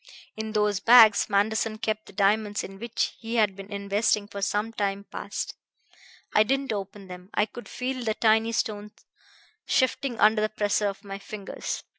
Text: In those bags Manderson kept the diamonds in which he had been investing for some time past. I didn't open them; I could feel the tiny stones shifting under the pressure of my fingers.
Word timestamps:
In 0.35 0.53
those 0.53 0.79
bags 0.79 1.29
Manderson 1.29 1.77
kept 1.77 2.07
the 2.07 2.11
diamonds 2.11 2.63
in 2.63 2.79
which 2.79 3.13
he 3.19 3.35
had 3.35 3.55
been 3.55 3.71
investing 3.71 4.27
for 4.27 4.41
some 4.41 4.73
time 4.73 5.03
past. 5.03 5.53
I 6.33 6.41
didn't 6.41 6.73
open 6.73 7.07
them; 7.07 7.29
I 7.35 7.45
could 7.45 7.69
feel 7.69 8.03
the 8.03 8.15
tiny 8.15 8.51
stones 8.51 9.05
shifting 9.67 10.19
under 10.19 10.41
the 10.41 10.49
pressure 10.49 10.87
of 10.87 11.03
my 11.03 11.19
fingers. 11.19 11.83